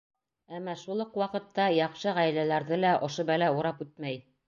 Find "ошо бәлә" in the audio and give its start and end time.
3.11-3.55